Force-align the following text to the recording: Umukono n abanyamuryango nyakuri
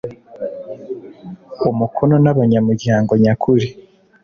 Umukono 1.69 2.15
n 2.23 2.27
abanyamuryango 2.33 3.11
nyakuri 3.23 3.67